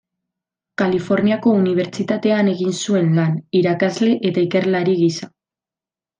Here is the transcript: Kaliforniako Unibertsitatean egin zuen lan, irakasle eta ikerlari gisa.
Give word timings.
Kaliforniako 0.81 1.53
Unibertsitatean 1.57 2.49
egin 2.55 2.73
zuen 2.85 3.13
lan, 3.19 3.37
irakasle 3.61 4.17
eta 4.33 4.47
ikerlari 4.49 4.97
gisa. 5.05 5.31